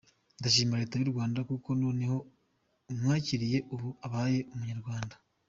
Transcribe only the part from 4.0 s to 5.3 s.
abaye Umunyarwanda.